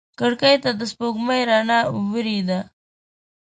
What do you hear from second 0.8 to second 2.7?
سپوږمۍ رڼا ورېده.